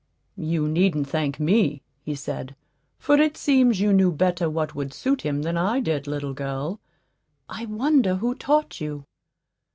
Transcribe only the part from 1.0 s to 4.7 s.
thank me," he said; "for it seems you knew better